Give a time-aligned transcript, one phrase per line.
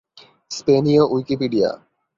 [0.51, 1.69] স্পেনীয় উইকিপিডিয়া